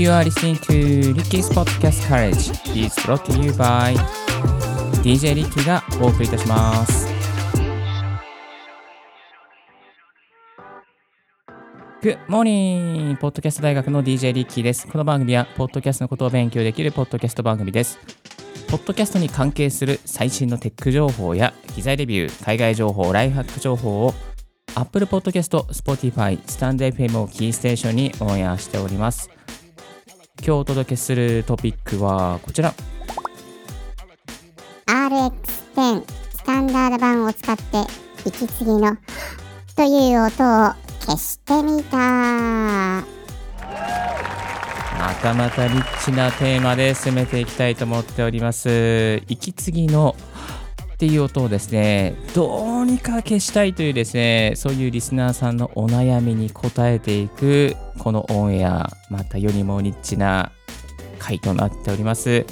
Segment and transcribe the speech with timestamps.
[0.00, 2.48] You are listening to Ricky's Podcast College.
[2.74, 3.94] is brought to you by
[5.02, 7.06] DJ リッキーがお送りいたします。
[12.00, 13.18] Good morning!
[13.18, 14.88] ポッドキャスト大学の DJ リッキーです。
[14.88, 17.98] この番組は、ポッドキャストのことを勉強できるポッドキャスト番組です。
[18.70, 24.14] ポッドキャストに関係する最新のテック情報や機材レビュー、海外情報、ライフハック情報を
[24.74, 29.28] Apple Podcast、Spotify、StandFM をキーステーションにオンエアしております。
[30.42, 32.72] 今日お届けするトピックはこちら。
[34.86, 37.62] RX10 スタンダード版を使って
[38.24, 38.96] 息継ぎの
[39.76, 43.04] という音を消してみたま
[45.22, 49.22] たまたリッチなテーマで進めていきたいと思っております。
[49.28, 50.16] 息継ぎの
[51.00, 60.52] っていう音をですね、どうにか消したいというですね、そういうリスナーさんのお悩みに答えていくこのオンエア、また世にもニッチな
[61.18, 62.44] 回となっております。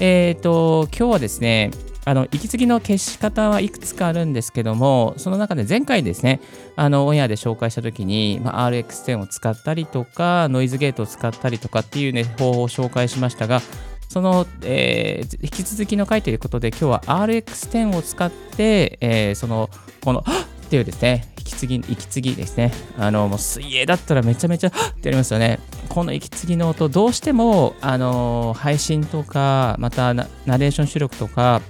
[0.00, 1.72] えっ、と、今日はですね、
[2.06, 6.40] あの息継ぎの消し方はいくつかあるんですけども、その中で前回ですね、
[6.76, 13.60] あのオンエアで紹介したときに、まあ、RX10 を使ったりとか、ノイズゲートを使ったりとかっていう、ね、方法を紹介しましたが、
[14.08, 19.70] その、えー引き続きの回ということで、今日は RX10 を使って、えーその、
[20.02, 22.72] この、はっっていうですね、引き継ぎ、息継ぎですね。
[22.98, 25.60] あの、もう水泳だったらめちゃめちゃ、はっってやりますよね。
[25.88, 31.60] この息継ぎの音、どうしても、あの、配信とか、またナナレーション収録とか、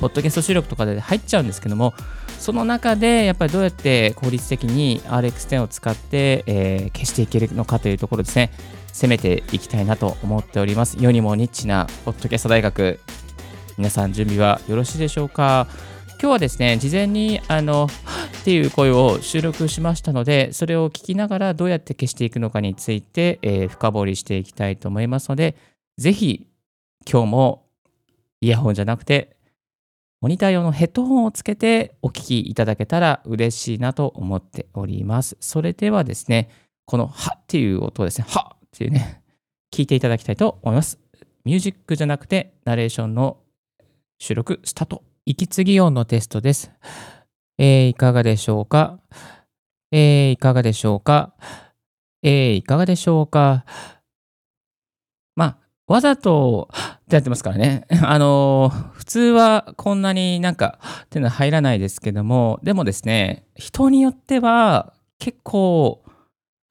[0.00, 1.94] ポッドキャスト収録とかで入っちゃうんですけども、
[2.40, 8.50] その中でやっぱりどうやって効率的に RX10 を使って、えー消していけるのかというところですね、
[8.92, 10.96] 攻めていきたいなと思っております。
[10.98, 12.98] 世にもニッチなポッドキャスト大学、
[13.76, 15.68] 皆さん準備はよろしいでしょうか？
[16.20, 17.88] 今日はですね、事前にあの、
[18.40, 25.56] っていう声を収録しましたので、それを聞きながらどうやって消していくのかについて、えー深掘りしていきたいと思いますので、
[25.98, 26.46] ぜひ
[27.10, 27.66] 今日も
[28.40, 29.36] イヤホンじゃなくて、
[30.20, 35.38] モニター用のヘッドホンをつけてお聞きいただけたら嬉しいなと思っております。
[35.40, 36.50] それではですね、
[36.84, 39.22] このはっていう音ですね、はっていうね、
[39.72, 40.98] 聞いていただきたいと思います。
[41.46, 43.38] ミュージックじゃなくてナレーションの
[44.18, 45.02] 収録スタート。
[45.24, 46.70] 息継ぎ音のテストです。
[47.56, 49.00] えーいかがでしょうか？
[49.90, 51.32] えーいかがでしょうか？
[52.22, 53.64] えーいかがでしょうか？
[53.64, 53.99] まあ、
[55.90, 57.84] わざと、ってやってますからね。
[58.04, 66.04] あの普通はこんなになんか、っていうのは入らないですけども、でもですね、人によっては結構、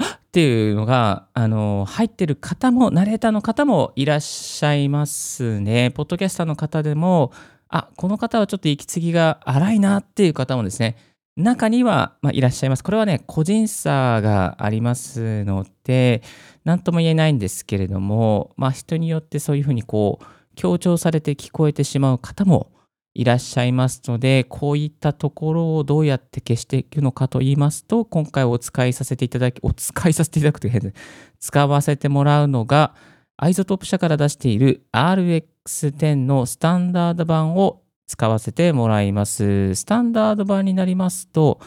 [0.01, 5.91] っていうのが、あの入ってる方も、ナレーターの方もいらっしゃいますね。
[5.91, 7.33] ポッドキャスターの方でも、
[7.67, 10.95] あ、この方はちょっと息継ぎが荒いなっていう方もですね、
[11.39, 12.83] 中には、まあ、いらっしゃいます。
[12.83, 16.21] これはね、個人差がありますので、
[16.65, 22.71] 何とも言えないんですけれども、まあ、人によってそういうふうにこう強調されて聞こえてしまう方も
[23.13, 30.93] いらっしゃいますので、こういったところをどうやって消していくのかと言いますと、今回お使いさせていただき、お使いさせていただくという変で
[31.39, 32.93] 使わせてもらうのが、
[33.37, 39.75] アイゾトップ社から出している RX10 のスタンダード版を使わせてもらいます。
[39.75, 41.59] スタンダード版になりますと、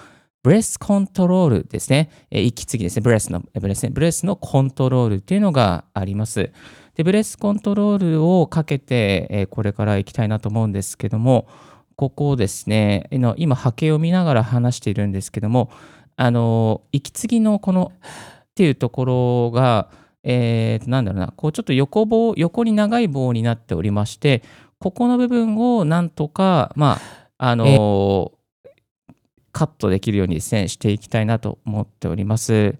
[0.42, 2.10] ブレスコントロールですね。
[2.32, 3.02] えー息継ぎですね。
[3.02, 6.50] ブレスの、ブレスねブレスのコントロールっていうのがあります。
[6.96, 11.46] で、ブレスコントロールをかけて、えーこれから行きたいなと思うんですけども、
[11.94, 15.70] ここをですね、今波形を見ながら話しているんですけども、
[16.16, 17.92] あの、息継ぎのこの、
[18.50, 19.90] っていうところが、
[20.24, 24.42] えー、なんだろうな、こうちょっと横棒、横に長い棒になっておりまして、
[24.82, 26.98] ここの部分をなんとか、ま
[27.38, 28.32] あ、あの
[29.52, 32.76] カットできるようにですね、していきたいなと思っております。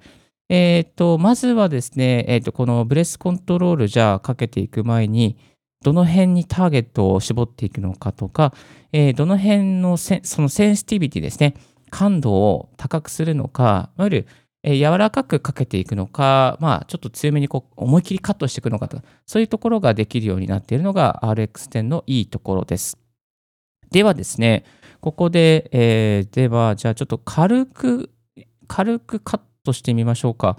[0.49, 5.37] えっ、と、まずはですね、えっ、と、このブレスコントロールじゃあかけていく前に、
[5.83, 8.53] どの辺にターゲットを絞っていくのかとか、
[8.93, 11.55] えーどの辺のそのセンシティビティですね、
[11.91, 14.27] 感度を高くするのか、いわゆる、
[14.63, 22.97] え柔らかくかけていくのか、まあ、ちょっと強めにこう思いっきりカットしていくのかとか、そういうところができるようになっているのが RX10 のいいところです。
[23.91, 24.65] ではですね、
[25.01, 28.11] ここで、えーでは、じゃあちょっと軽く、
[28.69, 30.57] 軽くカットしてみましょうか。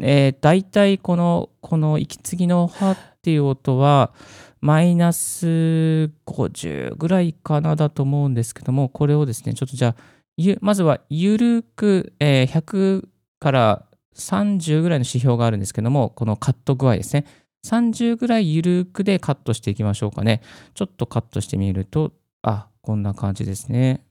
[0.00, 4.12] えー、大体この、この息継ぎのはっていう音は、
[4.60, 9.96] マイナス50ぐらいかなだと思うんですけども、これをですね、ちょっとじゃあ、
[10.60, 13.06] まずはゆるく、えー100
[13.40, 13.86] から
[14.16, 17.24] 30ぐらいの指標があるんですけども、このカット具合ですね。
[17.66, 20.42] 30ぐらいゆるくでカットしていきましょうかね。
[20.74, 22.12] ちょっとカットしてみると、
[22.42, 24.04] あ、こんな感じですね。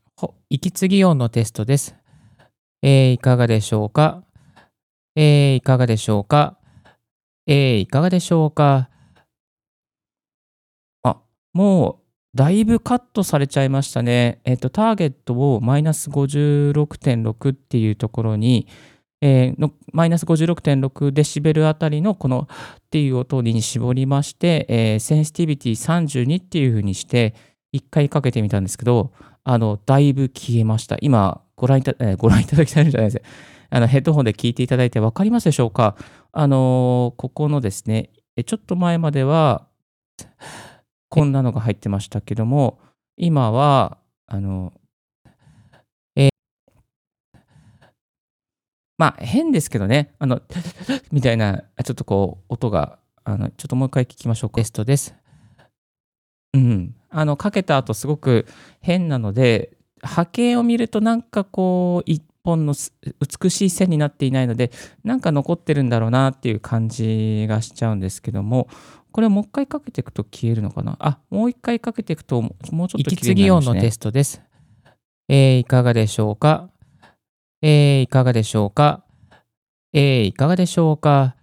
[0.49, 1.95] 息継ぎ音のテストです。
[2.81, 4.23] えーいかがでしょうか？
[5.15, 6.57] えーいかがでしょうか？
[7.47, 8.89] えー、いかがでしょうか？
[11.03, 11.17] あ、
[11.53, 14.41] もう、だいぶカットされちゃいましたね。
[14.43, 18.67] えっ、と、ターゲットをマイナス56.6っていうところに、
[19.91, 27.33] マイナス56.6デシベルあたりのこのっていう音に絞りまして、えー、センシティビティ32っていう風にして
[27.73, 29.11] 1回かけてみたんですけど、
[29.43, 30.97] あの、だいぶ消えました。
[31.01, 33.23] 今、ご覧いた,、えー、ご覧いただきたいんじゃないです
[33.69, 35.97] あのヘッドホンで聞いていただいて分かりますでしょうか？
[36.31, 38.11] あのここのですね、
[38.45, 39.67] ちょっと前までは、
[41.09, 42.79] こんなのが入ってましたけども、
[43.17, 43.97] 今は、
[44.27, 44.86] あの、え
[48.97, 50.41] まあ変ですけどね、あの、
[51.11, 54.55] みたいな、ちょっとこう、音が、あの、ちょっともう一回聞きましょうか。
[54.55, 55.15] テストです。
[56.53, 56.95] うん。
[57.09, 58.47] あの、かけた後すごく
[58.81, 62.73] 変なので、波形を見るとなんかこう、一本の
[63.41, 64.71] 美しい線になっていないので、
[65.03, 68.69] なんか残ってるんだろうなっていう感じがしちゃうんですけども、
[69.11, 70.95] これをもう一回かけていくと消えるのかな？
[70.99, 74.41] あ、もう一回かけていくと、もうちょっと息継ぎ音のテストです。
[75.27, 76.69] えー、いかがでしょうか？
[77.61, 79.03] えー、いかがでしょうか？
[79.93, 81.35] えー、いかがでしょうか？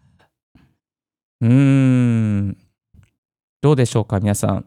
[1.40, 2.56] うーん。
[3.60, 4.66] どうでしょうか皆さん。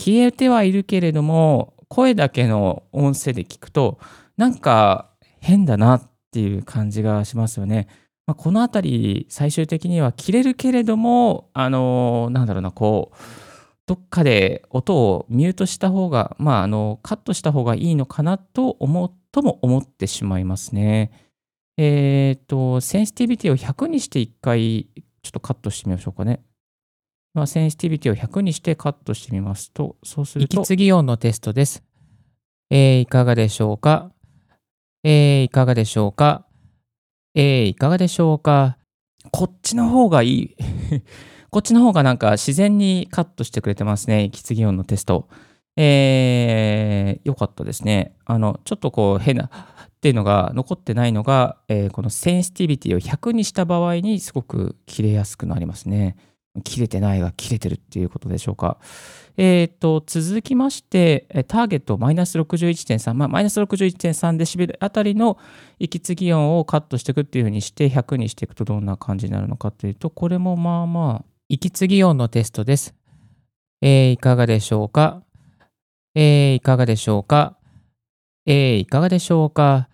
[0.00, 4.00] 消えてはいるけれども、声だけの音声で聞くと、
[4.36, 5.10] なんか
[5.40, 7.86] 変だなっていう感じがしますよね。
[8.26, 13.16] まあ、この辺り最終的には切れるけれどもあのなんだろうなこう
[13.92, 21.10] どっかで音をミュートした方がまああのカットした方がいいのかなと思とも思ってしまいますね。
[21.76, 24.88] えっ、ー、とセンシティビティを100にして1回
[25.22, 26.42] ちょっとカットしてみましょうかね。
[27.34, 30.62] まあ、センシティビティを100にしてカットしてみますと、そうすると。
[30.62, 31.82] 息継ぎ音のテストです。
[32.70, 34.10] えー、いかがでしょうか？
[35.04, 36.46] えー、いかがでしょうか？
[37.34, 38.78] えー、いかがでしょうか？
[39.30, 40.56] こっちの方がいい。
[41.52, 44.24] こっちの方がなんか自然にカットしてくれてますね。
[44.24, 45.28] 息継ぎ音のテスト。
[45.76, 48.16] えー、よかったですね。
[48.24, 49.50] あの、ちょっとこう変なっ
[50.00, 56.16] ていうのが残ってないのが、えー、このセンシティビティを100にした場合にすごく切れやすくなりますね。
[56.64, 58.78] 切れてないが切れてるっていうことでしょうか。
[59.36, 65.36] えーと、続きまして、ターゲットマイナス61.3、まあ、マイナス61.3デシベルあたりの
[65.78, 72.94] 息継ぎ音をカットしていくっていうふうにして100にしていくとどんな感じになるのかというと、これもまあまあ、息継ぎ音のテストです。
[73.82, 75.22] えー、いかがでしょうか？
[76.14, 77.58] えー、いかがでしょうか？
[78.46, 79.90] えー、いかがでしょうか？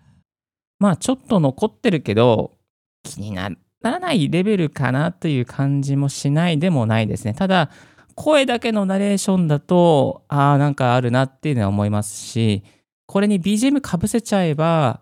[0.79, 2.55] まあちょっと残ってるけど、
[3.03, 3.51] 気にな
[3.81, 7.33] らないレベルかなという感じもしないでもないですね。
[7.33, 7.71] ただ、
[8.15, 12.63] 声だけのナレーションだと、ああ、なんかあるなっていうのは思いますし、
[13.05, 15.01] これに BGM かぶせちゃえば、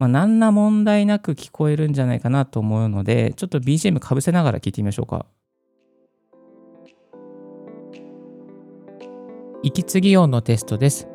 [0.00, 5.26] まあ、何ら問題なく聞こえるんじゃないかなと思うので、ちょっと BGM かぶせながら聞いてみましょうか。
[9.64, 11.06] 息継ぎ音のテストです。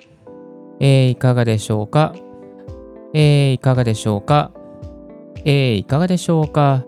[0.79, 2.15] えー、いかがでしょうか？
[3.13, 4.53] えー、いかがでしょうか？
[5.43, 6.85] えー、いかがでしょうか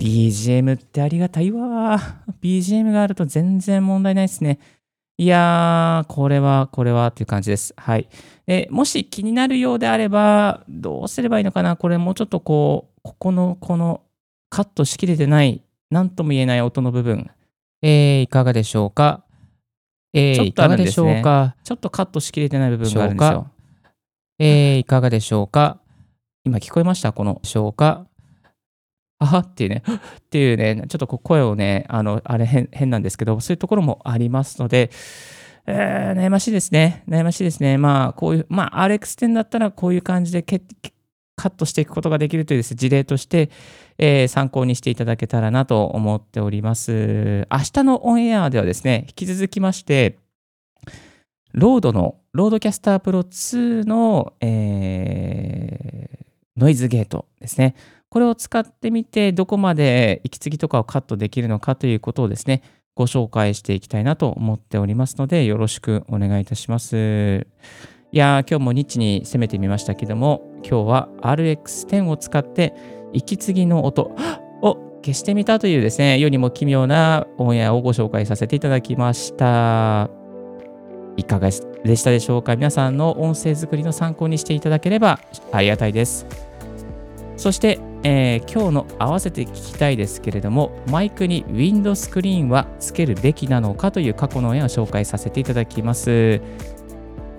[0.00, 1.98] ？BGM ってありがたいわ。
[2.40, 4.58] BGM があると全然問題ないですね。
[5.18, 7.74] いやー、これは、これはっていう感じです。
[7.76, 8.08] はい。
[8.46, 11.76] でもし気になるようであれば、どうすればいいのかな？
[11.76, 14.00] これもうちょっとこう、ここの、この、
[14.48, 17.28] カットしきれてない、なんとも言えない音の部分。
[17.82, 19.24] えー、いかがでしょうか？
[20.12, 21.54] えー、いかがでしょうか？
[21.64, 23.50] ちょっとカットしきれてない部分があるんですよ。
[24.38, 25.80] えー、いかがでしょうか？
[26.44, 27.12] 今聞こえました？
[27.12, 28.06] この、しょうか？
[29.20, 34.90] あはっていうね、 っていうね、ちょっと声をね、あの、あれ変変なんですけど、そういうところもありますので、
[35.66, 37.02] えー、悩ましいですね。
[37.08, 37.76] 悩ましいですね。
[37.78, 40.42] まあ、こういう、まあ、RX10 だったらこういう感じで
[41.38, 43.48] カットしていくことができるというです、ね、事例として、
[43.96, 47.46] えー、参考にしていただけたらなと思っております。
[47.50, 50.18] 明日のオンエアではですね、引き続きまして、
[51.52, 57.74] RODE の、 RODECaster Pro 2の、えー、ノイズゲートですね。
[58.10, 62.62] これを使ってみて、どこまで息継ぎとかをカットできるのかということをですね、
[62.94, 67.46] ご紹介していきたいなと思っておりますので、よろしくお願いいたします。
[68.10, 72.74] いやー、今日もニッチに攻めてみましたけども、今日は RX10 を使って
[73.12, 74.12] 息継ぎの音
[74.62, 80.10] を消してみたというですね、世にも奇妙なオンエアをご紹介させていただきました。
[81.16, 81.50] いかが
[81.84, 82.54] でしたでしょうか？
[82.56, 85.18] 皆さんの音声作りの参考にしていただければ
[85.52, 86.26] ありがたいです。
[87.36, 96.40] そして、えー、今日の合わせて聞きたいですけれども、マイクにウィンドスクリーンはつけるべきなのかという過去の絵を紹介させていただきます。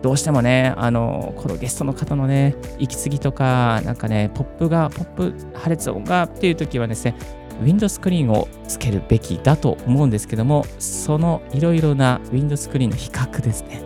[0.02, 7.16] どうしてもね、あの、このゲストの方のね、息継ぎとか、なんかね、ポップが、ポップ破裂音がっていう時はですね、
[7.62, 13.82] ウィンドスクリーンをつけるべきだと思うんですけども、そのいろいろなウィンドスクリーンの比較ですね。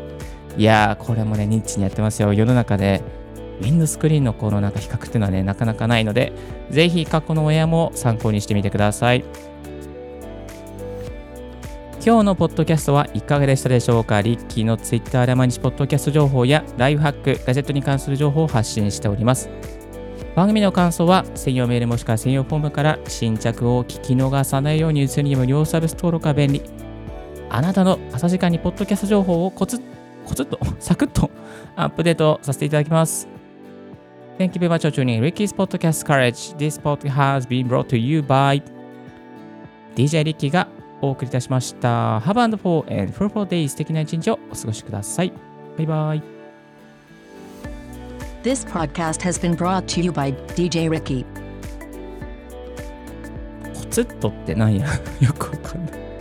[0.55, 2.31] いやー、これもね、ニッチにやってますよ。
[2.33, 3.01] 世の中で、
[3.61, 6.33] ウィンドスクリーンのこのなんか比較っていうのはね、なかなかないので、
[6.69, 9.23] ぜひ過去の親も参考にしてみてください。
[12.05, 14.21] 今日のポッドキャストはいかがでしたでしょうか？
[14.21, 19.49] リッキーのツイッターで毎日ポッドキャスト情報やライフハック、ガジェットに関する情報を発信しております。
[20.35, 26.61] 番組の感想は専用メールもしくは専用フォームから新着を聞き逃さないようにするにも両サービス登録が便利。
[27.49, 29.81] あなたの朝時間にポッドキャスト情報をコツッ
[30.27, 31.31] コツッと サクッと
[31.77, 33.29] アップデートさせていただきます。
[34.39, 36.57] Thank you very much for tuning Ricky's Podcast Courage.
[36.57, 38.61] This podcast has been brought to you by
[39.95, 40.67] DJ リッキーが
[41.03, 42.19] お送りいたしました。
[42.19, 45.33] Have and for and fruitful days 素敵な一日をお過ごしください。
[45.77, 46.23] バイバイ。
[48.41, 51.25] This podcast has been brought to you by DJ Ricky.
[53.73, 54.87] コツッとってなんや
[55.19, 56.12] よくわかんない。